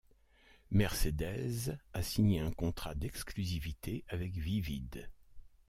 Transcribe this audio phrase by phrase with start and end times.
[0.71, 5.11] Mercedez a signé un contrat d'exclusivité avec Vivid.